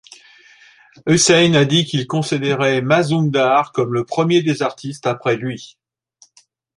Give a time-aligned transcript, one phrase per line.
[1.05, 5.77] Hussain a dit qu'il considérait Mazumdar comme le premier des artistes après lui.